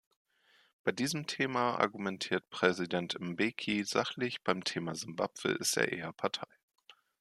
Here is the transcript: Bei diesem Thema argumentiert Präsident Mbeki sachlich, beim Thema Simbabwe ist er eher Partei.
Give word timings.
Bei 0.83 0.91
diesem 0.91 1.27
Thema 1.27 1.75
argumentiert 1.79 2.49
Präsident 2.49 3.19
Mbeki 3.19 3.83
sachlich, 3.83 4.41
beim 4.41 4.63
Thema 4.63 4.95
Simbabwe 4.95 5.49
ist 5.51 5.77
er 5.77 5.91
eher 5.91 6.11
Partei. 6.11 6.47